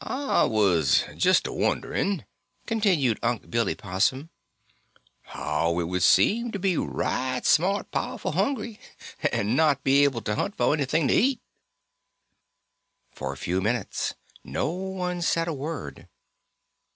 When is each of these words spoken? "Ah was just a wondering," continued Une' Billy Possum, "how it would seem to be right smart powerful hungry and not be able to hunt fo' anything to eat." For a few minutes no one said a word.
"Ah 0.03 0.47
was 0.47 1.03
just 1.15 1.45
a 1.45 1.53
wondering," 1.53 2.25
continued 2.65 3.19
Une' 3.21 3.37
Billy 3.37 3.75
Possum, 3.75 4.31
"how 5.25 5.79
it 5.79 5.83
would 5.87 6.01
seem 6.01 6.51
to 6.53 6.57
be 6.57 6.75
right 6.75 7.45
smart 7.45 7.91
powerful 7.91 8.31
hungry 8.31 8.79
and 9.31 9.55
not 9.55 9.83
be 9.83 10.03
able 10.03 10.21
to 10.21 10.33
hunt 10.33 10.55
fo' 10.57 10.71
anything 10.71 11.07
to 11.07 11.13
eat." 11.13 11.39
For 13.11 13.31
a 13.31 13.37
few 13.37 13.61
minutes 13.61 14.15
no 14.43 14.71
one 14.71 15.21
said 15.21 15.47
a 15.47 15.53
word. 15.53 16.07